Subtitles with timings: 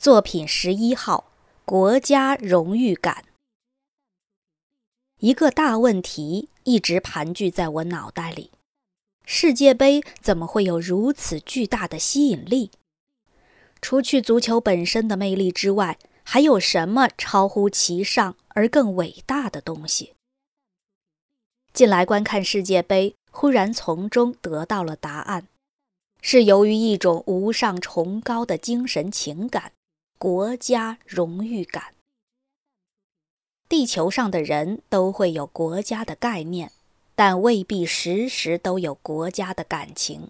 [0.00, 1.30] 作品十一号：
[1.66, 3.26] 国家荣誉感。
[5.18, 8.50] 一个大问题一直盘踞在我脑袋里：
[9.26, 12.70] 世界杯怎么会有如此巨大的吸引力？
[13.82, 20.14] 除去足球本身的魅力之外，还有什么超乎其上而更伟大的东西？
[21.74, 25.48] 近来观看世界杯，忽然从中得到了答案：
[26.22, 29.72] 是由于一种无上崇高的精神情感。
[30.22, 31.94] 国家荣誉感。
[33.70, 36.72] 地球上的人都会有国家的概念，
[37.14, 40.28] 但未必时时都有国家的感情。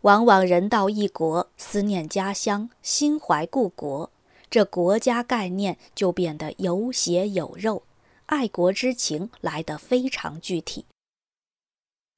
[0.00, 4.10] 往往人到异国，思念家乡，心怀故国，
[4.50, 7.84] 这国家概念就变得有血有肉，
[8.26, 10.86] 爱国之情来得非常具体。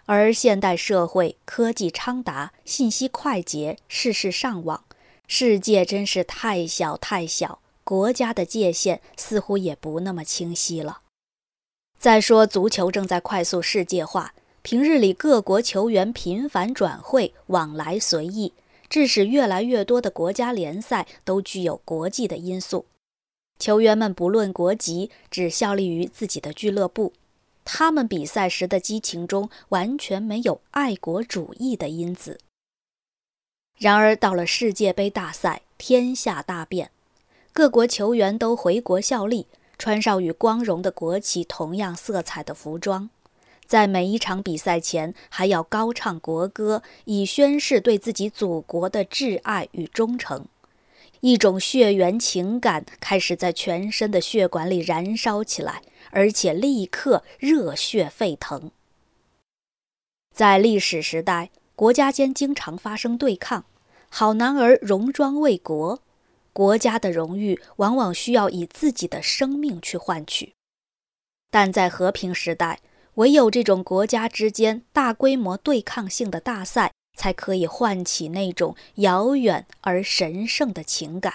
[0.06, 4.84] 而现代社会科技昌达，信息快捷，事事上网。
[5.32, 11.02] 世界真是太小太小，国家的界限似乎也不那么清晰了。
[11.96, 18.52] 再说，足球正在快速世界化，平日里各国球员频繁转会，往来随意，
[18.88, 22.87] 致使越来越多的国家联赛都具有国际的因素。
[23.60, 27.12] 球员们不论国籍，只效力于自己的俱乐部，
[27.65, 32.40] 他们比赛时的激情中完全没有爱国主义的因子。
[33.80, 36.90] 然而，到了世界杯大赛，天下大变，
[37.50, 39.46] 各国球员都回国效力，
[39.78, 43.09] 穿上与光荣的国旗同样色彩的服装，
[43.64, 50.44] 在每一场比赛前还要高唱国歌，以宣示对自己祖国的挚爱与忠诚。
[51.20, 58.70] 一种血缘情感开始在全身的血管里燃烧起来，而且立刻热血沸腾。
[60.34, 63.65] 在历史时代，国家间经常发生对抗。
[64.12, 66.03] 好男儿戎装为国，
[66.53, 70.53] 国家的荣誉往往需要以自己的生命去换取。
[71.50, 72.81] 但在和平时代，
[73.14, 81.34] 唯有这种国家之间大规模对抗性的大赛，才可以唤起那种遥远而神圣的情感，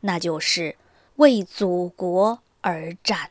[0.00, 0.76] 那就是
[1.16, 3.30] 为祖国而战。